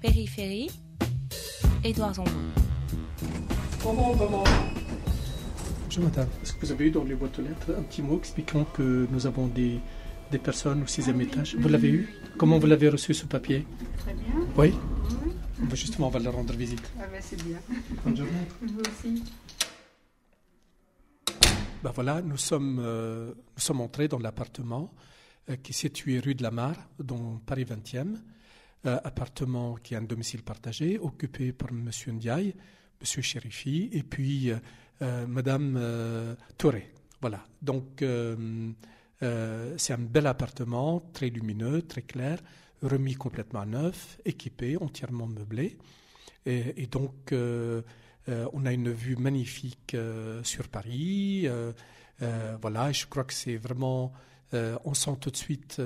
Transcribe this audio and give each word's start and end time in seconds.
Périphérie, 0.00 0.70
Édouard 1.82 2.14
Zombo. 2.14 2.30
Bonjour 3.82 4.16
madame, 6.04 6.28
est-ce 6.42 6.52
que 6.52 6.60
vous 6.66 6.72
avez 6.72 6.86
eu 6.86 6.90
dans 6.92 7.02
les 7.02 7.16
boîtes 7.16 7.36
aux 7.38 7.42
lettres 7.42 7.72
un 7.76 7.82
petit 7.82 8.02
mot 8.02 8.16
expliquant 8.18 8.64
que 8.64 9.08
nous 9.10 9.26
avons 9.26 9.48
des, 9.48 9.80
des 10.30 10.38
personnes 10.38 10.84
au 10.84 10.86
sixième 10.86 11.20
étage? 11.20 11.56
Vous 11.56 11.68
l'avez 11.68 11.88
eu? 11.88 12.08
Comment 12.36 12.60
vous 12.60 12.68
l'avez 12.68 12.88
reçu 12.88 13.12
ce 13.12 13.26
papier? 13.26 13.66
Très 13.98 14.14
bien. 14.14 14.34
Oui 14.56 14.72
Oui. 15.24 15.32
Bah, 15.62 15.74
Justement, 15.74 16.06
on 16.06 16.10
va 16.10 16.20
leur 16.20 16.34
rendre 16.34 16.54
visite. 16.54 16.92
Ah 17.00 17.04
ben 17.10 17.20
c'est 17.20 17.42
bien. 17.42 17.58
Bonne 18.04 18.16
journée. 18.16 18.32
Vous 18.62 18.78
aussi. 18.80 19.24
Ben 21.82 21.90
voilà, 21.92 22.22
nous 22.22 22.36
sommes, 22.36 22.78
euh, 22.80 23.32
nous 23.34 23.60
sommes 23.60 23.80
entrés 23.80 24.06
dans 24.06 24.18
l'appartement 24.20 24.92
euh, 25.50 25.56
qui 25.56 25.72
est 25.72 25.74
situé 25.74 26.20
rue 26.20 26.36
de 26.36 26.44
la 26.44 26.52
Mare, 26.52 26.76
dans 27.02 27.40
Paris 27.46 27.64
20e. 27.64 28.14
Euh, 28.88 28.98
appartement 29.04 29.74
qui 29.82 29.92
est 29.94 29.96
un 29.98 30.02
domicile 30.02 30.42
partagé, 30.42 30.98
occupé 30.98 31.52
par 31.52 31.68
M. 31.70 31.90
Ndiaye, 32.06 32.54
M. 33.00 33.22
Chérifi 33.22 33.90
et 33.92 34.02
puis 34.02 34.50
euh, 34.50 34.56
euh, 35.02 35.26
euh, 35.76 36.34
Touré. 36.56 36.90
Voilà. 37.20 37.44
Donc, 37.60 38.02
c'est 39.18 39.92
un 39.92 39.98
bel 39.98 40.26
appartement, 40.26 41.00
très 41.12 41.28
lumineux, 41.28 41.82
très 41.82 42.02
clair, 42.02 42.38
remis 42.82 43.14
complètement 43.14 43.60
à 43.60 43.66
neuf, 43.66 44.18
équipé, 44.24 44.78
entièrement 44.80 45.26
meublé. 45.26 45.76
Et, 46.46 46.86
donc, 46.86 47.32
on 47.32 48.66
a 48.66 48.72
une 48.72 48.92
vue 48.92 49.16
magnifique 49.16 49.96
sur 50.44 50.68
Paris. 50.68 51.48
voilà, 52.62 52.92
je 52.92 53.06
crois 53.06 53.24
que 53.24 53.34
c'est 53.34 53.56
vraiment. 53.56 54.12
on 54.52 54.94
sent 54.94 55.16
tout 55.20 55.30
de 55.32 55.36
suite 55.36 55.82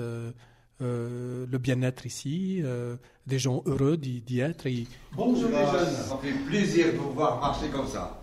euh, 0.83 1.45
le 1.49 1.57
bien-être 1.57 2.05
ici, 2.05 2.61
euh, 2.63 2.95
des 3.25 3.39
gens 3.39 3.63
heureux 3.65 3.97
d'y 3.97 4.21
d'y 4.21 4.39
être. 4.39 4.67
Et... 4.67 4.85
Bonjour 5.15 5.49
Ça 5.51 6.17
fait 6.21 6.33
plaisir 6.47 6.87
de 6.93 6.97
vous 6.97 7.13
voir 7.13 7.39
marcher 7.39 7.67
comme 7.69 7.87
ça. 7.87 8.19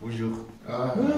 Bonjour. 0.00 0.46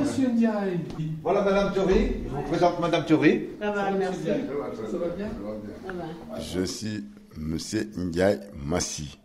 Monsieur 0.01 0.29
Ndiaye 0.29 0.79
Voilà 1.23 1.43
Madame 1.43 1.73
Thury. 1.73 2.17
Je 2.25 2.29
vous 2.35 2.43
présente 2.43 2.81
Madame 2.81 3.05
Thury. 3.07 3.49
Ça 3.61 3.71
va, 3.71 3.91
merci. 3.93 4.25
Ça 4.25 4.99
va 4.99 5.09
bien 5.17 5.29
Ça 5.87 5.93
va. 5.93 6.41
Je 6.41 6.65
suis 6.65 7.05
M. 7.37 7.59
Ndiaye 7.97 8.41
Massi. 8.65 9.19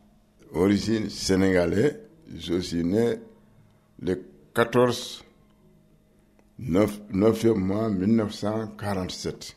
Origine 0.54 1.10
sénégalaise, 1.10 2.00
je 2.36 2.60
suis 2.60 2.84
né 2.84 3.18
le 4.02 4.24
14 4.56 5.24
9, 6.60 7.00
9 7.14 7.46
mois 7.56 7.90
1947 7.90 9.56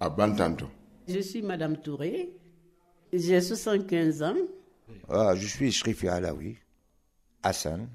à 0.00 0.08
Bantanto. 0.08 0.66
Je 1.12 1.18
suis 1.18 1.42
Madame 1.42 1.76
Touré. 1.76 2.30
J'ai 3.12 3.40
75 3.40 4.22
ans. 4.22 4.34
Ah, 5.08 5.34
je 5.34 5.44
suis 5.44 5.72
Shrifi 5.72 6.06
Alaoui, 6.06 6.56
Hassan. 7.42 7.88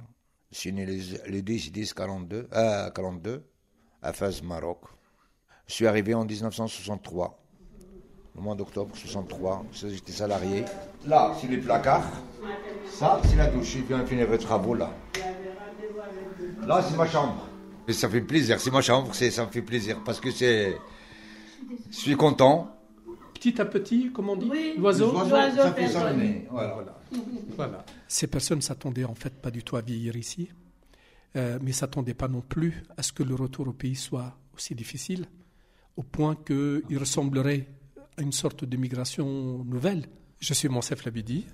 Je 0.52 0.58
suis 0.58 0.74
né 0.74 0.86
le, 0.86 0.96
le 1.32 1.42
10 1.42 1.72
10 1.72 1.94
42, 1.94 2.50
euh, 2.52 2.90
42 2.90 3.42
à 4.02 4.12
Maroc. 4.44 4.82
Je 5.66 5.74
suis 5.74 5.88
arrivé 5.88 6.14
en 6.14 6.26
1963, 6.26 7.40
le 8.36 8.42
mois 8.42 8.56
d'octobre 8.56 8.94
63. 8.96 9.66
J'étais 9.72 10.12
salarié. 10.12 10.66
Là, 11.08 11.34
c'est 11.40 11.48
les 11.48 11.58
placards. 11.58 12.12
Ça, 12.92 13.22
c'est 13.30 13.38
la 13.38 13.48
douche. 13.48 13.78
Je 13.78 13.84
viens 13.84 14.06
finir 14.06 14.30
les 14.30 14.38
travaux 14.38 14.74
là. 14.74 14.94
Là, 16.68 16.84
c'est 16.88 16.98
ma 16.98 17.08
chambre. 17.08 17.48
Et 17.88 17.94
ça 17.94 18.10
fait 18.10 18.22
plaisir, 18.22 18.60
c'est 18.60 18.72
ma 18.72 18.82
chambre, 18.82 19.14
ça 19.16 19.46
me 19.46 19.52
fait 19.52 19.62
plaisir 19.62 20.02
parce 20.04 20.20
que 20.20 20.32
c'est. 20.32 20.78
Je 21.92 21.96
suis 21.96 22.18
content. 22.18 22.75
Petit 23.52 23.62
à 23.62 23.66
petit, 23.66 24.12
comme 24.12 24.30
on 24.30 24.36
dit, 24.38 24.48
Oui. 24.50 24.74
l'oiseau. 24.76 25.12
Voilà. 25.12 25.52
Voilà. 27.56 27.86
Ces 28.08 28.26
personnes 28.28 28.62
s'attendaient 28.62 29.04
en 29.06 29.14
fait 29.14 29.34
pas 29.40 29.52
du 29.52 29.62
tout 29.64 29.76
à 29.78 29.82
vieillir 29.82 30.16
ici, 30.16 30.50
euh, 31.36 31.60
mais 31.62 31.72
s'attendaient 31.72 32.16
pas 32.16 32.28
non 32.28 32.42
plus 32.42 32.82
à 32.98 33.04
ce 33.04 33.14
que 33.14 33.22
le 33.22 33.36
retour 33.36 33.68
au 33.68 33.74
pays 33.74 33.96
soit 33.96 34.36
aussi 34.56 34.74
difficile, 34.74 35.28
au 35.96 36.02
point 36.02 36.36
qu'il 36.36 36.98
ressemblerait 36.98 37.68
à 38.18 38.24
une 38.24 38.32
sorte 38.32 38.66
de 38.66 38.78
migration 38.78 39.64
nouvelle. 39.64 40.08
Je 40.40 40.54
suis 40.56 40.68
Monsef 40.68 41.06
Labidi, 41.06 41.46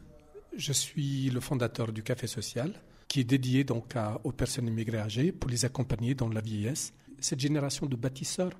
je 0.56 0.72
suis 0.72 1.30
le 1.30 1.42
fondateur 1.42 1.92
du 1.92 2.04
Café 2.04 2.26
Social, 2.28 2.72
qui 3.10 3.20
est 3.20 3.26
dédié 3.26 3.66
donc 3.66 3.96
à- 3.98 4.20
aux 4.24 4.32
personnes 4.32 4.68
immigrées 4.70 5.00
âgées 5.00 5.34
pour 5.34 5.50
les 5.50 5.66
accompagner 5.66 6.16
dans 6.16 6.30
la 6.30 6.40
vieillesse. 6.42 6.94
Cette 7.20 7.42
génération 7.42 7.86
de 7.86 7.98
bâtisseurs 7.98 8.54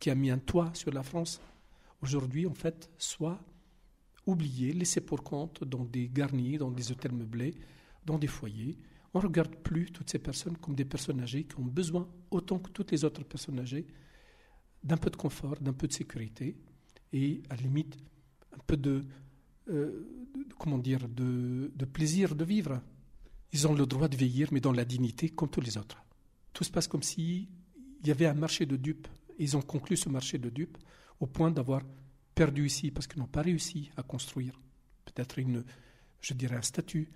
qui 0.00 0.10
a 0.10 0.14
mis 0.16 0.30
un 0.30 0.38
toit 0.38 0.70
sur 0.74 0.92
la 0.92 1.04
France, 1.04 1.40
aujourd'hui 2.02 2.46
en 2.46 2.54
fait, 2.54 2.90
soit 2.98 3.40
oubliés, 4.26 4.72
laissés 4.72 5.00
pour 5.00 5.22
compte 5.22 5.64
dans 5.64 5.84
des 5.84 6.08
garnis, 6.08 6.58
dans 6.58 6.70
des 6.70 6.90
hôtels 6.90 7.12
meublés, 7.12 7.54
dans 8.04 8.18
des 8.18 8.26
foyers. 8.26 8.78
On 9.14 9.20
ne 9.20 9.24
regarde 9.24 9.54
plus 9.56 9.86
toutes 9.86 10.10
ces 10.10 10.18
personnes 10.18 10.56
comme 10.58 10.74
des 10.74 10.84
personnes 10.84 11.20
âgées 11.20 11.44
qui 11.44 11.58
ont 11.58 11.64
besoin, 11.64 12.08
autant 12.30 12.58
que 12.58 12.70
toutes 12.70 12.90
les 12.90 13.04
autres 13.04 13.24
personnes 13.24 13.58
âgées, 13.60 13.86
d'un 14.82 14.96
peu 14.96 15.10
de 15.10 15.16
confort, 15.16 15.56
d'un 15.60 15.72
peu 15.72 15.86
de 15.86 15.92
sécurité 15.92 16.56
et 17.12 17.42
à 17.48 17.56
la 17.56 17.62
limite 17.62 17.96
un 18.52 18.62
peu 18.66 18.76
de, 18.76 19.02
euh, 19.68 20.06
comment 20.58 20.78
dire, 20.78 21.08
de, 21.08 21.72
de 21.74 21.84
plaisir 21.84 22.34
de 22.34 22.44
vivre. 22.44 22.82
Ils 23.52 23.66
ont 23.66 23.74
le 23.74 23.86
droit 23.86 24.08
de 24.08 24.16
vieillir, 24.16 24.48
mais 24.52 24.60
dans 24.60 24.72
la 24.72 24.84
dignité 24.84 25.28
comme 25.30 25.48
tous 25.48 25.60
les 25.60 25.78
autres. 25.78 26.02
Tout 26.52 26.64
se 26.64 26.70
passe 26.70 26.88
comme 26.88 27.02
s'il 27.02 27.48
y 28.04 28.10
avait 28.10 28.26
un 28.26 28.34
marché 28.34 28.66
de 28.66 28.76
dupes. 28.76 29.08
Ils 29.38 29.56
ont 29.56 29.62
conclu 29.62 29.96
ce 29.96 30.08
marché 30.08 30.38
de 30.38 30.50
dupes 30.50 30.78
au 31.20 31.26
point 31.26 31.50
d'avoir 31.50 31.82
perdu 32.34 32.66
ici 32.66 32.90
parce 32.90 33.06
qu'ils 33.06 33.20
n'ont 33.20 33.26
pas 33.26 33.42
réussi 33.42 33.90
à 33.96 34.02
construire 34.02 34.60
peut-être 35.04 35.38
une, 35.38 35.64
je 36.20 36.34
dirais 36.34 36.56
un 36.56 36.62
statut, 36.62 37.10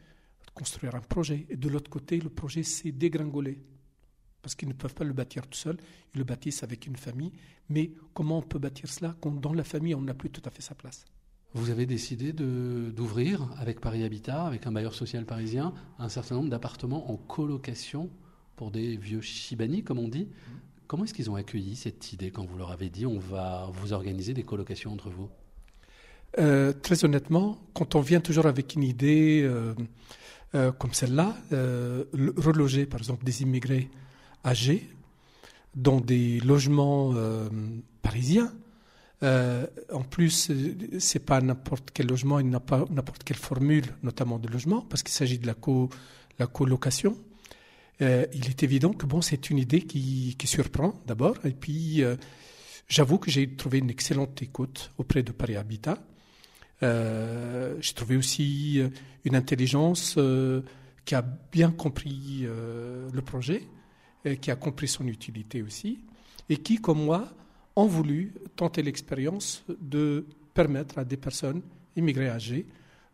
construire 0.54 0.94
un 0.94 1.00
projet. 1.00 1.47
Et 1.48 1.56
de 1.56 1.69
l'autre 1.69 1.91
côté, 1.91 2.19
le 2.19 2.31
projet 2.31 2.62
s'est 2.62 2.92
dégringolé 2.92 3.62
parce 4.42 4.54
qu'ils 4.54 4.69
ne 4.69 4.75
peuvent 4.75 4.94
pas 4.94 5.04
le 5.04 5.12
bâtir 5.12 5.47
tout 5.47 5.58
seuls. 5.58 5.76
Ils 6.14 6.19
le 6.19 6.25
bâtissent 6.25 6.62
avec 6.62 6.86
une 6.86 6.97
famille. 6.97 7.32
Mais 7.69 7.92
comment 8.14 8.38
on 8.38 8.42
peut 8.42 8.58
bâtir 8.58 8.88
cela 8.88 9.14
quand 9.20 9.32
dans 9.32 9.52
la 9.52 9.64
famille 9.64 9.94
on 9.94 10.02
n'a 10.02 10.14
plus 10.14 10.31
tout 10.31 10.42
à 10.44 10.50
fait 10.50 10.62
sa 10.62 10.75
place? 10.75 11.04
Vous 11.52 11.70
avez 11.70 11.84
décidé 11.84 12.32
d'ouvrir 12.32 13.50
avec 13.58 13.81
Paris 13.81 14.04
Habitat, 14.04 14.47
avec 14.47 14.66
un 14.66 14.72
bailleur 14.72 14.94
social 14.94 15.26
parisien, 15.26 15.75
un 15.98 16.08
certain 16.08 16.37
nombre 16.37 16.48
d'appartements 16.48 17.10
en 17.10 17.16
colocation 17.16 18.08
pour 18.54 18.70
des 18.70 18.97
vieux 18.97 19.20
chibani, 19.20 19.82
comme 19.82 19.98
on 19.98 20.06
dit. 20.06 20.28
Comment 20.91 21.05
est-ce 21.05 21.15
qu'ils 21.15 21.31
ont 21.31 21.37
accueilli 21.37 21.77
cette 21.77 22.12
idée 22.12 22.33
quand 22.33 22.45
vous 22.45 22.59
leur 22.59 22.73
avez 22.73 22.91
dit 22.91 23.06
on 23.06 23.21
va 23.21 23.71
vous 23.73 23.93
organiser 23.93 24.34
des 24.34 24.43
colocations 24.43 24.93
entre 24.93 25.09
vous? 25.09 25.28
Euh, 26.41 26.73
Très 26.73 27.05
honnêtement, 27.05 27.61
quand 27.75 27.95
on 27.95 28.01
vient 28.01 28.21
toujours 28.21 28.47
avec 28.47 28.75
une 28.75 28.83
idée 28.83 29.41
euh, 29.45 29.73
euh, 30.56 30.73
comme 30.73 30.93
celle-là, 30.93 31.37
le- 31.53 32.34
reloger 32.37 32.87
par 32.87 32.99
exemple 32.99 33.25
des 33.25 33.43
immigrés 33.43 33.89
âgés 34.45 34.91
dans 35.77 36.00
des 36.00 36.41
logements 36.41 37.15
parisiens, 38.03 38.53
en 39.23 40.03
plus, 40.11 40.50
c'est 40.99 41.25
pas 41.25 41.41
n'importe 41.41 41.91
quel 41.95 42.09
logement, 42.09 42.41
il 42.41 42.49
n'a 42.50 42.59
pas 42.59 42.84
n'importe 42.91 43.23
quelle 43.23 43.37
formule, 43.37 43.84
notamment 44.03 44.41
de 44.41 44.49
logement, 44.49 44.81
parce 44.81 45.05
qu'il 45.05 45.15
s'agit 45.15 45.39
de 45.39 45.47
la, 45.47 45.55
co, 45.55 45.89
la 46.41 46.49
colocation. 46.49 47.17
Euh, 48.03 48.27
il 48.33 48.49
est 48.49 48.62
évident 48.62 48.93
que 48.93 49.06
bon, 49.06 49.21
c'est 49.21 49.50
une 49.50 49.59
idée 49.59 49.83
qui, 49.83 50.37
surprend 50.44 50.94
d'abord, 51.06 51.37
et 51.44 51.53
puis 51.53 52.03
euh, 52.03 52.16
j'avoue 52.88 53.19
que 53.19 53.31
j'ai 53.31 53.49
trouvé 53.55 53.78
une 53.78 53.91
excellente 53.91 54.41
écoute 54.43 54.93
auprès 54.99 55.22
de 55.22 55.33
Paris 55.33 55.56
Habitat. 55.56 55.99
Euh, 56.83 57.77
j'ai 57.81 57.93
trouvé 57.93 58.16
aussi 58.16 58.81
une 59.25 59.37
intelligence 59.37 60.19
qui 61.05 61.15
a 61.15 61.22
bien 61.53 61.71
compris 61.71 62.47
le 62.47 63.22
projet, 63.22 63.62
et 64.25 64.37
qui 64.37 64.50
a 64.50 64.56
compris 64.56 64.88
son 64.88 65.06
utilité 65.06 65.62
aussi, 65.62 66.00
et 66.49 66.59
qui, 66.59 66.81
comme 66.81 67.05
moi, 67.05 67.28
ont 67.77 67.87
voulu 67.87 68.34
tenter 68.56 68.82
l'expérience 68.82 69.65
de 69.81 70.27
permettre 70.55 70.99
à 70.99 71.05
des 71.05 71.17
personnes 71.17 71.62
immigrées 71.97 72.28
âgées 72.28 72.67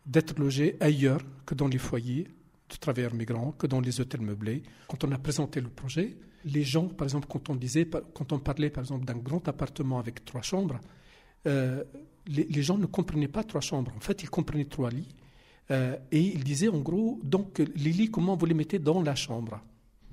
d'être 0.06 0.38
logées 0.38 0.77
ailleurs 0.81 1.21
que 1.44 1.55
dans 1.55 1.67
les 1.67 1.79
foyers 1.79 2.29
de 2.71 2.77
travailleurs 2.77 3.15
migrants, 3.15 3.53
que 3.53 3.67
dans 3.67 3.81
les 3.81 4.01
hôtels 4.01 4.21
meublés. 4.21 4.63
Quand 4.89 5.05
on 5.05 5.13
a 5.13 5.19
présenté 5.19 5.61
le 5.61 5.69
projet, 5.69 6.17
les 6.45 6.63
gens, 6.63 6.89
par 6.89 7.07
exemple, 7.07 7.27
quand 7.29 7.51
on 7.51 7.55
disait, 7.55 7.89
quand 8.15 8.33
on 8.33 8.39
parlait, 8.39 8.71
par 8.71 8.85
exemple, 8.85 9.05
d'un 9.05 9.17
grand 9.17 9.47
appartement 9.49 9.99
avec 9.99 10.25
trois 10.25 10.43
chambres, 10.43 10.81
euh, 11.47 11.85
les, 12.27 12.63
gens 12.63 12.79
ne 12.79 12.87
comprenaient 12.87 13.29
pas 13.29 13.45
trois 13.45 13.61
chambres. 13.61 13.93
En 13.97 14.01
fait, 14.01 14.23
ils 14.23 14.31
comprenaient 14.31 14.65
trois 14.65 14.91
lits. 14.91 15.15
Euh, 15.71 15.97
et 16.11 16.21
ils 16.21 16.45
disaient, 16.45 16.69
en 16.69 16.81
gros, 16.81 17.21
donc, 17.23 17.59
les 17.59 17.93
lits, 17.93 18.11
comment 18.11 18.37
vous 18.37 18.47
les 18.47 18.55
mettez 18.55 18.79
dans 18.79 19.03
la 19.03 19.15
chambre? 19.15 19.61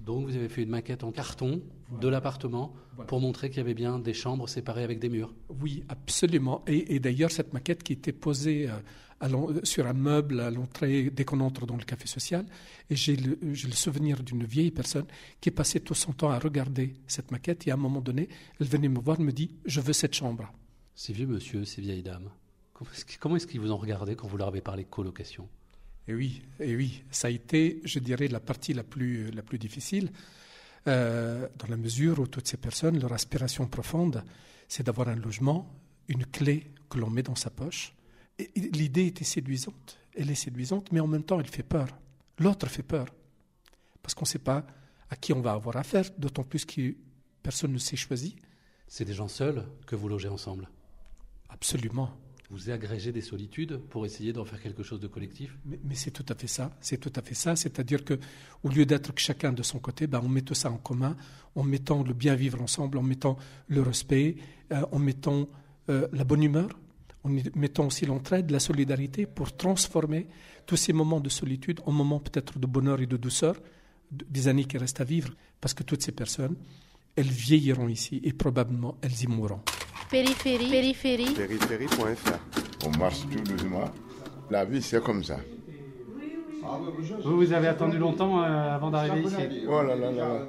Donc 0.06 0.26
vous 0.26 0.36
avez 0.36 0.50
fait 0.50 0.64
une 0.64 0.70
maquette 0.70 1.04
en 1.04 1.12
carton 1.12 1.62
de 2.02 2.08
l'appartement 2.08 2.74
pour 3.08 3.22
montrer 3.22 3.50
qu'il 3.50 3.58
y 3.58 3.62
avait 3.62 3.74
bien 3.74 4.00
des 4.00 4.14
chambres 4.14 4.50
séparées 4.50 4.84
avec 4.84 5.00
des 5.00 5.10
murs. 5.10 5.34
Oui, 5.62 5.84
absolument. 5.88 6.64
Et, 6.68 6.96
et 6.96 7.00
d'ailleurs, 7.00 7.32
cette 7.32 7.54
maquette 7.54 7.84
qui 7.84 7.94
était 7.94 8.12
posée 8.12 8.70
euh, 8.70 8.74
à 9.22 9.30
sur 9.64 9.88
un 9.88 9.94
meuble 9.94 10.42
à 10.42 10.52
l'entrée 10.52 11.10
dès 11.10 11.24
qu'on 11.24 11.40
entre 11.40 11.66
dans 11.66 11.78
le 11.78 11.84
café 11.86 12.08
social, 12.08 12.46
et 12.90 12.96
j'ai 12.96 13.16
le, 13.16 13.38
souvenir 13.72 14.22
d'une 14.22 14.44
vieille 14.44 14.72
personne 14.72 15.06
qui 15.40 15.50
passait 15.52 15.80
tout 15.80 15.94
son 15.94 16.12
temps 16.12 16.30
à 16.30 16.40
regarder 16.40 16.94
cette 17.08 17.32
maquette, 17.32 17.66
et 17.68 17.72
à 17.72 17.76
un 17.76 17.78
moment 17.78 18.02
donné, 18.02 18.28
elle 18.60 18.68
venait 18.68 18.90
me 18.90 19.00
voir, 19.00 19.20
me 19.22 19.32
dit, 19.32 19.56
je 19.66 19.80
veux 19.80 19.94
cette 19.94 20.14
chambre. 20.14 20.52
Ces 20.96 21.14
vieux 21.14 21.28
monsieur, 21.28 21.64
ces 21.64 21.82
vieilles 21.82 22.04
dames, 22.04 22.30
comment 22.74 22.92
est-ce 22.92 23.06
que- 23.06 23.18
comment 23.20 23.36
est-ce 23.38 23.48
qu'ils 23.48 23.62
vous 23.62 23.72
ont 23.72 23.78
regardé 23.78 24.16
quand 24.16 24.28
vous 24.28 24.38
leur 24.38 24.50
avez 24.50 24.62
parlé 24.62 24.84
de 24.84 24.90
colocation? 24.90 25.48
Et 26.08 26.14
oui, 26.14 26.42
et 26.60 26.76
oui, 26.76 27.04
ça 27.12 27.28
a 27.28 27.32
été, 27.32 27.82
je 27.86 28.00
dirais, 28.00 28.28
la 28.28 28.40
partie 28.40 28.74
la 28.74 28.84
plus, 28.84 29.32
la 29.32 29.42
plus 29.42 29.58
difficile, 29.58 30.12
euh, 30.88 31.48
dans 31.58 31.68
la 31.68 31.78
mesure 31.78 32.20
où 32.20 32.28
toutes 32.28 32.48
ces 32.48 32.58
personnes, 32.58 33.00
leur 33.00 33.14
aspiration 33.14 33.68
profonde, 33.68 34.24
c'est 34.68 34.84
d'avoir 34.84 35.08
un 35.08 35.16
logement, 35.16 35.74
une 36.10 36.26
clé 36.26 36.72
que 36.90 36.98
l'on 36.98 37.10
met 37.10 37.24
dans 37.24 37.36
sa 37.36 37.50
poche. 37.50 37.94
Et 38.38 38.52
L'idée 38.56 39.08
était 39.08 39.24
séduisante, 39.24 39.98
elle 40.16 40.30
est 40.30 40.36
séduisante, 40.36 40.92
mais 40.92 41.00
en 41.00 41.08
même 41.08 41.24
temps, 41.24 41.40
elle 41.40 41.48
fait 41.48 41.64
peur. 41.64 41.88
L'autre 42.40 42.68
fait 42.68 42.84
peur, 42.84 43.08
parce 44.02 44.14
qu'on 44.14 44.26
ne 44.26 44.30
sait 44.30 44.40
pas 44.40 44.66
à 45.10 45.16
qui 45.16 45.32
on 45.32 45.42
va 45.42 45.54
avoir 45.54 45.78
affaire, 45.78 46.06
d'autant 46.18 46.44
plus 46.44 46.66
que 46.66 46.96
personne 47.42 47.72
ne 47.72 47.78
s'est 47.78 47.96
choisi. 47.96 48.36
C'est 48.88 49.06
des 49.06 49.14
gens 49.14 49.28
seuls 49.28 49.64
que 49.86 49.96
vous 49.96 50.10
logez 50.10 50.28
ensemble? 50.28 50.68
Absolument. 51.50 52.12
Vous 52.54 52.70
agrégez 52.70 53.12
des 53.12 53.22
solitudes 53.22 53.80
pour 53.90 54.06
essayer 54.06 54.32
d'en 54.32 54.46
faire 54.46 54.62
quelque 54.62 54.84
chose 54.84 55.00
de 55.00 55.08
collectif 55.08 55.58
Mais, 55.66 55.96
c'est 55.96 56.12
tout 56.12 56.26
à 56.30 56.36
fait 56.36 56.46
ça. 56.46 56.70
C'est 56.82 57.00
tout 57.00 57.12
à 57.16 57.24
fait 57.24 57.34
ça. 57.34 57.56
C'est-à-dire 57.56 58.06
que, 58.06 58.20
au 58.62 58.70
lieu 58.70 58.86
d'être 58.86 59.12
chacun 59.18 59.52
de 59.52 59.64
son 59.64 59.80
côté, 59.80 60.06
ben, 60.06 60.22
on 60.24 60.30
met 60.30 60.44
tout 60.44 60.54
ça 60.54 60.70
en 60.70 60.78
commun, 60.78 61.18
en 61.56 61.64
mettant 61.64 62.04
le 62.04 62.14
bien 62.14 62.36
vivre 62.36 62.62
ensemble, 62.62 63.00
en 63.00 63.02
mettant 63.02 63.38
le 63.70 63.82
respect, 63.82 64.36
euh, 64.72 64.86
en 64.92 65.00
mettant 65.00 65.50
euh, 65.90 66.08
la 66.14 66.24
bonne 66.24 66.44
humeur, 66.44 66.70
en 67.24 67.30
mettant 67.56 67.88
aussi 67.88 68.06
l'entraide, 68.06 68.52
la 68.52 68.60
solidarité, 68.60 69.26
pour 69.26 69.58
transformer 69.58 70.28
tous 70.68 70.78
ces 70.78 70.94
moments 70.94 71.22
de 71.22 71.30
solitude 71.30 71.80
en 71.88 71.92
moments 71.92 72.20
peut-être 72.20 72.60
de 72.60 72.68
bonheur 72.68 73.02
et 73.02 73.08
de 73.08 73.18
douceur, 73.18 73.56
des 74.12 74.48
années 74.48 74.66
qui 74.66 74.78
restent 74.78 75.02
à 75.02 75.06
vivre, 75.06 75.34
parce 75.60 75.74
que 75.74 75.82
toutes 75.82 76.04
ces 76.04 76.12
personnes, 76.12 76.56
elles 77.16 77.26
vieilliront 77.26 77.90
ici 77.90 78.22
et 78.24 78.32
probablement 78.32 78.96
elles 79.02 79.24
y 79.24 79.26
mourront. 79.26 79.62
Périphérie, 80.14 80.70
périphérie, 80.70 81.34
Périphérie.fr. 81.34 82.38
On 82.86 83.00
marche 83.00 83.22
tout 83.32 83.40
doucement. 83.52 83.86
La 84.52 84.64
vie, 84.64 84.80
c'est 84.80 85.02
comme 85.02 85.24
ça. 85.24 85.38
Vous, 87.24 87.38
vous 87.38 87.52
avez 87.52 87.70
attendu 87.70 87.98
longtemps 87.98 88.44
euh, 88.44 88.76
avant 88.76 88.92
d'arriver 88.92 89.22
ici? 89.22 89.66
Oh 89.68 89.82
là 89.82 89.96
là 89.96 90.12
là. 90.12 90.48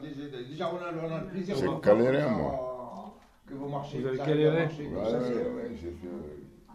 Déjà, 0.51 0.71
on 0.71 0.77
a, 0.77 1.09
on 1.09 1.15
a 1.15 1.21
le 1.21 1.27
plaisir 1.29 1.57
C'est 1.57 1.65
de- 1.65 1.81
galéré, 1.83 2.29
moi. 2.29 3.17
Que 3.49 3.55
vous 3.55 3.69
marchez. 3.71 4.01
Vous 4.01 4.09
avez 4.09 4.19
galéré 4.19 4.69
j'ai 4.77 4.87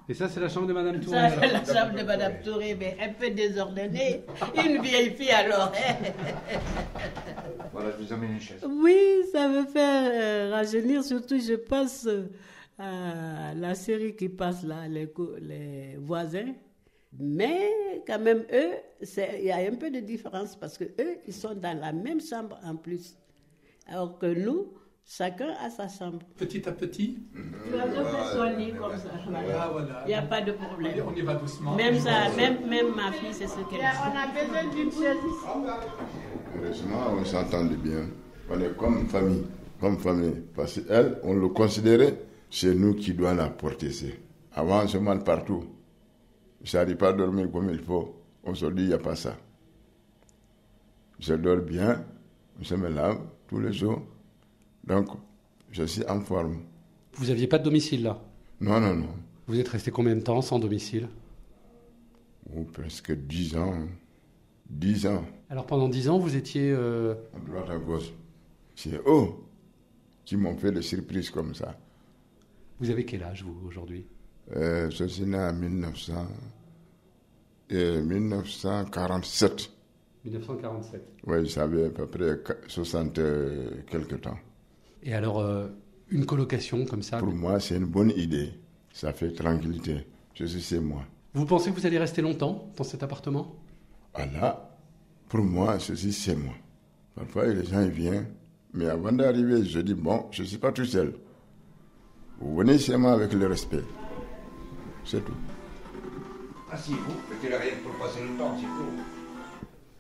Et 0.10 0.14
ça, 0.16 0.28
c'est 0.28 0.40
la 0.40 0.50
chambre 0.50 0.66
de 0.66 0.74
Madame 0.74 1.00
Touré. 1.00 1.16
Ça, 1.30 1.46
la 1.46 1.64
chambre 1.64 1.96
de 1.96 2.04
Madame 2.04 2.34
Touré, 2.44 2.74
mais 2.74 2.98
un 3.00 3.14
peu 3.14 3.30
désordonnée. 3.30 4.24
Une 4.66 4.82
vieille 4.82 5.12
fille 5.12 5.30
alors. 5.30 5.72
Voilà, 7.72 7.90
je 8.00 8.04
vous 8.04 8.14
amène 8.14 8.32
une 8.32 8.42
chaise. 8.42 8.66
Oui, 8.68 8.98
ça 9.32 9.48
me 9.48 9.64
fait 9.68 9.78
euh, 9.80 10.50
rajeunir, 10.56 11.04
surtout 11.04 11.38
je 11.40 11.54
pense 11.54 12.08
euh, 12.80 13.52
à 13.52 13.54
la 13.54 13.76
série 13.76 14.16
qui 14.16 14.30
passe 14.30 14.64
là, 14.64 14.88
les, 14.88 15.12
les 15.42 15.98
voisins. 15.98 16.54
Mais 17.20 18.04
quand 18.06 18.20
même, 18.20 18.44
eux, 18.54 18.74
c'est- 19.02 19.40
il 19.40 19.46
y 19.48 19.52
a 19.52 19.58
un 19.58 19.76
peu 19.76 19.90
de 19.90 20.00
différence 20.00 20.56
parce 20.56 20.78
que 20.78 20.84
eux, 20.86 21.18
ils 21.28 21.34
sont 21.34 21.56
dans 21.56 21.78
la 21.80 21.92
même 21.92 22.22
chambre 22.22 22.60
en 22.64 22.76
plus. 22.76 23.18
Alors 23.88 24.20
que 24.20 24.28
nous, 24.28 24.74
chacun 25.04 25.50
a 25.60 25.72
sa 25.72 25.88
chambre. 25.88 26.20
Petit 26.38 26.70
à 26.70 26.72
petit, 26.72 27.18
comme 27.34 28.92
ça. 28.98 29.10
voilà. 29.32 29.62
Ah, 29.64 29.70
voilà. 29.72 30.04
Il 30.06 30.10
n'y 30.10 30.14
a 30.14 30.22
pas 30.22 30.42
de 30.42 30.52
problème. 30.52 31.04
on 31.08 31.16
y 31.16 31.22
va 31.22 31.34
doucement. 31.34 31.76
Même 31.76 31.98
ça, 32.00 32.30
même, 32.38 32.68
même 32.70 32.94
ma 32.96 33.12
fille, 33.12 33.34
c'est 33.34 33.48
ce 33.48 33.56
qu'elle 33.70 33.80
dit. 33.80 33.86
On 34.06 34.16
a 34.16 34.28
besoin 34.28 34.72
d'une 34.76 34.92
chaise 34.92 35.18
Heureusement, 36.56 37.16
on 37.20 37.26
s'entendait 37.26 37.76
bien. 37.76 38.06
On 38.52 38.60
est 38.62 38.76
comme 38.78 39.08
famille. 39.08 39.46
Comme 39.80 39.98
famille. 39.98 40.44
Parce 40.56 40.80
qu'elle, 40.80 41.18
on 41.24 41.34
le 41.34 41.48
considérait, 41.50 42.16
c'est 42.50 42.74
nous 42.76 42.94
qui 42.96 43.14
doit 43.14 43.34
la 43.34 43.50
porter. 43.50 43.92
Avant, 44.54 44.84
on 44.84 44.88
se 44.88 44.98
demande 44.98 45.24
partout. 45.24 45.64
Je 46.64 46.78
n'arrive 46.78 46.98
pas 46.98 47.10
à 47.10 47.14
dormir 47.14 47.50
comme 47.52 47.70
il 47.70 47.80
faut. 47.80 48.16
Aujourd'hui, 48.44 48.86
il 48.86 48.88
n'y 48.90 48.94
a 48.94 48.98
pas 48.98 49.16
ça. 49.16 49.38
Je 51.20 51.34
dors 51.34 51.58
bien. 51.62 52.06
Je 52.62 52.76
me 52.76 52.90
lave 52.90 53.20
tous 53.48 53.60
les 53.60 53.72
jours. 53.72 54.02
Donc, 54.84 55.08
je 55.72 55.84
suis 55.84 56.06
en 56.08 56.22
forme. 56.22 56.60
Vous 57.14 57.28
n'aviez 57.28 57.48
pas 57.48 57.60
de 57.60 57.64
domicile 57.64 58.04
là? 58.04 58.22
Non, 58.60 58.80
non, 58.80 58.96
non. 58.96 59.14
Vous 59.48 59.60
êtes 59.60 59.68
resté 59.70 59.92
combien 59.92 60.16
de 60.16 60.22
temps 60.22 60.42
sans 60.42 60.60
domicile? 60.60 61.08
Ou 62.54 62.64
presque 62.64 63.12
10 63.14 63.58
ans. 63.58 63.88
10 64.70 65.08
ans. 65.08 65.26
Alors 65.50 65.66
pendant 65.66 65.90
10 65.90 66.10
ans, 66.10 66.20
vous 66.20 66.36
étiez... 66.36 66.72
euh, 66.72 67.16
à 67.36 67.40
droite 67.40 67.70
à 67.70 67.78
gauche. 67.78 68.12
C'est 68.76 68.96
eux 69.08 69.28
qui 70.26 70.38
m'ont 70.38 70.56
fait 70.58 70.72
des 70.72 70.82
surprises 70.82 71.30
comme 71.30 71.56
ça. 71.56 71.78
Vous 72.80 72.90
avez 72.90 73.06
quel 73.06 73.24
âge, 73.24 73.44
vous, 73.44 73.68
aujourd'hui? 73.68 74.06
Euh, 74.56 74.90
je 74.90 75.06
suis 75.06 75.24
né 75.26 75.38
en 75.38 75.54
1900, 75.54 76.14
euh, 77.72 78.02
1947. 78.04 79.70
1947. 80.26 81.02
Oui, 81.28 81.46
j'avais 81.48 81.86
à 81.86 81.90
peu 81.90 82.08
près 82.08 82.40
qu- 82.44 82.70
60 82.70 83.18
euh, 83.20 83.70
quelques 83.90 84.22
temps. 84.22 84.38
Et 85.04 85.14
alors, 85.14 85.40
euh, 85.40 85.68
une 86.10 86.26
colocation 86.26 86.86
comme 86.86 87.02
ça, 87.04 87.20
Pour 87.20 87.34
moi, 87.34 87.60
c'est 87.60 87.78
une 87.78 87.86
bonne 87.86 88.12
idée. 88.16 88.52
Ça 88.92 89.14
fait 89.14 89.32
tranquillité. 89.32 90.08
Je 90.34 90.46
suis 90.46 90.62
chez 90.62 90.80
moi. 90.80 91.04
vous 91.34 91.46
pensez 91.46 91.72
que 91.72 91.80
vous 91.80 91.86
allez 91.86 92.00
rester 92.00 92.22
longtemps 92.22 92.72
dans 92.76 92.84
cet 92.84 93.04
appartement? 93.04 93.56
Ah 94.14 94.26
là, 94.26 94.78
pour 95.30 95.42
moi, 95.42 95.78
je 95.78 95.94
suis 95.94 96.12
chez 96.12 96.36
moi. 96.36 96.54
Parfois, 97.16 97.48
les 97.48 97.66
gens 97.66 97.82
ils 97.82 97.92
viennent. 97.92 98.28
Mais 98.74 98.88
avant 98.88 99.12
d'arriver, 99.12 99.64
je 99.66 99.80
dis, 99.80 99.94
bon, 99.94 100.26
je 100.32 100.42
ne 100.44 100.48
suis 100.48 100.58
pas 100.58 100.72
tout 100.72 100.86
seul. 100.86 101.14
Vous 102.40 102.56
venez 102.56 102.78
chez 102.78 102.96
moi 102.98 103.14
avec 103.14 103.34
le 103.34 103.48
respect. 103.48 103.84
C'est 105.06 105.24
tout. 105.24 105.34
Asseyez-vous, 106.72 107.14
mettez 107.34 107.56
rien 107.56 107.74
pour 107.84 107.94
passer 108.06 108.20
le 108.22 108.38
temps, 108.38 108.56
c'est 108.58 108.66
tout. 108.66 109.04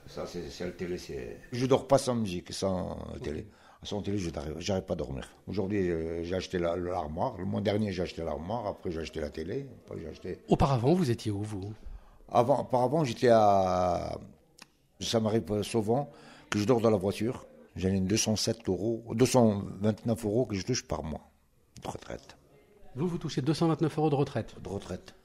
Ça, 0.08 0.26
c'est 0.26 0.50
c'est 0.50 0.66
la 0.66 0.72
télé, 0.72 0.98
c'est... 0.98 1.38
Je 1.52 1.66
dors 1.66 1.88
pas 1.88 1.98
sans 1.98 2.16
musique, 2.16 2.52
sans 2.54 2.98
télé. 3.24 3.46
Sans 3.84 4.02
télé, 4.02 4.18
je 4.18 4.30
n'arrive 4.30 4.56
j'arrive 4.60 4.84
pas 4.84 4.94
à 4.94 4.98
dormir. 4.98 5.30
Aujourd'hui, 5.48 5.90
euh, 5.90 6.24
j'ai 6.24 6.36
acheté 6.36 6.58
la- 6.60 6.76
l'armoire. 6.76 7.36
Le 7.38 7.46
mois 7.46 7.62
dernier, 7.62 7.92
j'ai 7.92 8.02
acheté 8.04 8.24
l'armoire. 8.24 8.68
Après, 8.68 8.92
j'ai 8.92 9.00
acheté 9.00 9.20
la 9.22 9.30
télé. 9.30 9.68
Après, 9.86 10.00
j'ai 10.02 10.08
acheté... 10.08 10.40
Auparavant, 10.48 10.94
vous 10.94 11.10
étiez 11.12 11.32
où, 11.32 11.42
vous? 11.44 11.74
Avant, 12.32 12.62
auparavant, 12.62 13.04
j'étais 13.04 13.30
à... 13.32 14.18
Ça 15.00 15.20
m'arrive 15.20 15.62
souvent 15.64 16.10
que 16.50 16.60
je 16.60 16.66
dors 16.66 16.82
dans 16.82 16.90
la 16.92 16.98
voiture. 16.98 17.46
J'ai 17.76 17.90
une 17.90 18.06
207 18.06 18.68
euros, 18.68 19.04
229 19.14 20.26
euros 20.26 20.46
que 20.46 20.56
je 20.56 20.66
touche 20.66 20.86
par 20.86 21.04
mois 21.04 21.29
de 21.82 21.88
retraite. 21.88 22.38
Vous, 22.96 23.08
vous 23.08 23.18
touchez 23.18 23.42
229 23.42 23.98
euros 23.98 24.10
de 24.10 24.16
retraite. 24.16 24.56
de 24.62 24.70
retraite. 24.70 25.16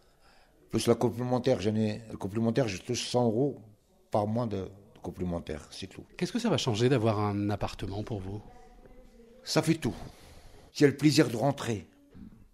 Plus 0.70 0.86
la 0.86 0.94
complémentaire, 0.94 1.60
j'en 1.60 1.74
ai, 1.74 2.02
complémentaire, 2.18 2.68
je 2.68 2.80
touche 2.80 3.08
100 3.08 3.26
euros 3.26 3.60
par 4.10 4.26
mois 4.26 4.46
de, 4.46 4.56
de 4.56 4.98
complémentaire, 5.02 5.66
c'est 5.70 5.86
tout. 5.86 6.04
Qu'est-ce 6.16 6.32
que 6.32 6.38
ça 6.38 6.50
va 6.50 6.56
changer 6.56 6.88
d'avoir 6.88 7.20
un 7.20 7.50
appartement 7.50 8.02
pour 8.02 8.20
vous? 8.20 8.42
Ça 9.44 9.62
fait 9.62 9.74
tout. 9.74 9.94
J'ai 10.72 10.86
le 10.86 10.96
plaisir 10.96 11.28
de 11.28 11.36
rentrer. 11.36 11.86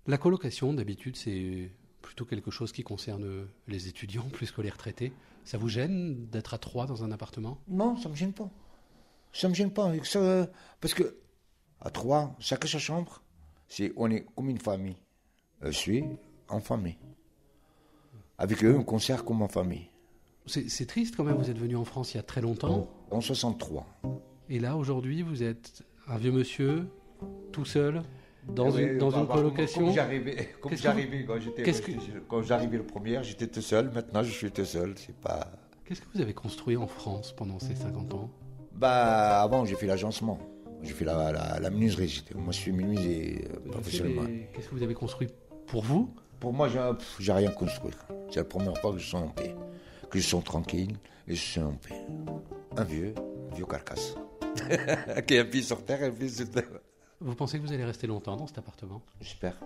La 0.07 0.19
colocation, 0.19 0.75
d'habitude, 0.75 1.17
c'est 1.17 1.71
plutôt 2.03 2.25
quelque 2.25 2.51
chose 2.51 2.73
qui 2.73 2.83
concerne 2.83 3.47
les 3.69 3.89
étudiants 3.89 4.29
plus 4.33 4.51
que 4.51 4.61
les 4.61 4.71
retraités. 4.71 5.13
Ça 5.45 5.59
vous 5.59 5.69
gêne 5.69 6.27
d'être 6.27 6.53
à 6.55 6.59
trois 6.59 6.87
dans 6.87 7.05
un 7.05 7.13
appartement? 7.13 7.59
Non, 7.69 7.97
ça 7.97 8.09
me 8.09 8.15
gêne 8.15 8.33
pas. 8.33 8.51
Ça 9.33 9.49
me 9.49 9.55
gêne 9.55 9.71
pas. 9.71 9.93
Ça, 10.05 10.49
parce 10.81 10.93
que, 10.93 11.17
à 11.81 11.91
trois, 11.91 12.37
chacun 12.41 12.69
sa 12.69 12.79
chambre, 12.79 13.23
c'est, 13.71 13.93
on 13.97 14.11
est 14.11 14.27
comme 14.37 14.51
une 14.51 14.59
famille. 14.59 14.97
Je 15.63 15.71
suis 15.71 16.05
en 16.49 16.61
famille. 16.61 16.99
Avec 18.37 18.63
eux, 18.65 18.77
on 18.77 18.83
conserve 18.83 19.25
comme 19.25 19.41
en 19.43 19.49
famille. 19.49 19.87
C'est 20.47 20.87
triste 20.87 21.15
quand 21.17 21.25
même, 21.25 21.37
vous 21.37 21.51
êtes 21.51 21.59
venu 21.59 21.77
en 21.77 21.85
France 21.85 22.13
il 22.13 22.17
y 22.17 22.21
a 22.21 22.25
très 22.25 22.41
longtemps. 22.41 22.89
En 23.11 23.21
63. 23.21 23.87
Et 24.49 24.59
là, 24.59 24.77
aujourd'hui, 24.77 25.23
vous 25.23 25.45
êtes 25.45 25.85
un 26.09 26.19
vieux 26.19 26.33
monsieur, 26.33 26.89
tout 27.53 27.65
seul, 27.65 28.03
dans 28.49 28.71
Oui, 28.73 28.83
une, 28.83 28.99
dans 28.99 29.11
bah, 29.11 29.19
une 29.21 29.27
bah, 29.27 29.35
colocation. 29.35 29.85
Comme 29.85 29.95
j'arrivais, 29.95 30.49
quand 30.61 30.71
que- 30.71 30.77
j'arrivais 30.77 31.19
le 32.79 32.87
premier, 32.87 33.23
j'étais 33.23 33.47
tout 33.47 33.63
seul. 33.63 33.93
Maintenant, 33.93 34.25
je 34.25 34.33
suis 34.33 34.51
tout 34.51 34.65
seul. 34.65 34.95
C'est 34.97 35.15
pas. 35.15 35.47
Qu'est-ce 35.85 36.01
que 36.01 36.07
vous 36.15 36.21
avez 36.21 36.35
construit 36.35 36.77
en 36.77 36.89
France 36.89 37.33
pendant 37.37 37.61
ces 37.61 37.77
50 37.77 38.15
ans? 38.15 38.31
Bah, 38.73 39.43
avant, 39.43 39.65
j'ai 39.65 39.77
fait 39.77 39.87
l'agencement. 39.87 40.39
J'ai 40.83 40.93
fait 40.95 41.05
la, 41.05 41.33
la, 41.33 41.61
la 41.61 41.71
menuiserie. 41.71 42.25
Moi, 42.35 42.53
je 42.53 42.59
suis 42.59 42.73
menuisier 42.73 43.45
euh, 43.51 43.71
professionnellement. 43.71 44.27
Qu'est-ce 44.53 44.69
que 44.69 44.75
vous 44.75 44.83
avez 44.83 44.95
construit 44.95 45.29
pour 45.67 45.83
vous? 45.83 46.15
Pour 46.39 46.53
moi, 46.53 46.69
j'ai 47.19 47.33
rien 47.33 47.51
construit. 47.51 47.93
C'est 48.31 48.37
la 48.41 48.45
première 48.45 48.77
fois 48.79 48.93
que 48.93 48.99
je 48.99 49.07
suis 49.07 49.17
en 49.17 49.29
paix. 49.29 49.55
Que 50.11 50.19
je 50.19 50.25
suis 50.27 50.41
tranquille 50.43 50.97
et 51.29 51.35
je 51.35 51.41
suis 51.41 51.61
en 51.61 51.75
paix. 51.75 51.95
Un 52.77 52.85
vieux, 52.85 53.15
un 53.51 53.55
vieux 53.55 53.67
carcasse. 53.67 54.15
Qui 55.27 55.39
a 55.39 55.45
pied 55.45 55.63
sur 55.63 55.85
terre 55.85 56.03
et 56.03 56.07
un 56.07 56.11
pied 56.13 56.29
sur 56.29 56.51
terre. 56.51 56.65
Vous 57.21 57.35
pensez 57.35 57.59
que 57.59 57.67
vous 57.67 57.73
allez 57.73 57.85
rester 57.85 58.07
longtemps 58.07 58.37
dans 58.37 58.47
cet 58.47 58.59
appartement? 58.59 59.03
J'espère. 59.21 59.61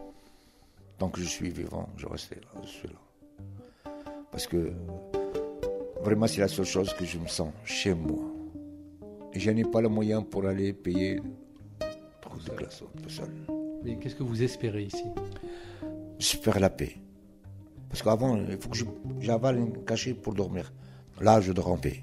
Tant 0.98 1.08
que 1.08 1.20
je 1.20 1.26
suis 1.26 1.50
vivant, 1.50 1.88
je 1.96 2.06
reste 2.06 2.32
là. 2.32 2.60
Je 2.62 2.68
suis 2.68 2.88
là. 2.88 3.92
Parce 4.32 4.46
que 4.48 4.72
vraiment, 6.02 6.26
c'est 6.26 6.40
la 6.40 6.48
seule 6.48 6.66
chose 6.66 6.92
que 6.94 7.04
je 7.04 7.18
me 7.18 7.28
sens 7.28 7.52
chez 7.64 7.94
moi. 7.94 8.33
Je 9.34 9.50
n'ai 9.50 9.64
pas 9.64 9.80
le 9.80 9.88
moyen 9.88 10.22
pour 10.22 10.46
aller 10.46 10.72
payer 10.72 11.20
trop 12.20 12.36
de 12.38 12.56
glaçons 12.56 12.86
tout 13.02 13.08
seul. 13.10 13.28
Mais 13.84 13.96
qu'est-ce 13.98 14.14
que 14.14 14.22
vous 14.22 14.42
espérez 14.42 14.84
ici? 14.84 15.04
J'espère 16.18 16.60
la 16.60 16.70
paix. 16.70 16.96
Parce 17.88 18.02
qu'avant, 18.02 18.36
il 18.36 18.56
faut 18.58 18.68
que 18.70 18.76
je- 18.76 18.84
j'avale 19.20 19.58
une 19.58 19.84
cachette 19.84 20.20
pour 20.22 20.34
dormir. 20.34 20.72
l'âge 21.20 21.46
de 21.48 21.60
ramper. 21.60 22.02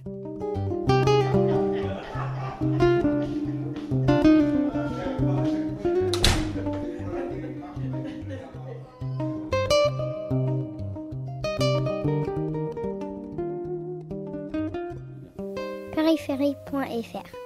périphérie.fr 16.91 17.40